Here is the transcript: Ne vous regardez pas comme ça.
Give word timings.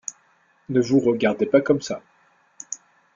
Ne 0.69 0.79
vous 0.81 0.99
regardez 0.99 1.45
pas 1.45 1.61
comme 1.61 1.83
ça. 1.83 2.01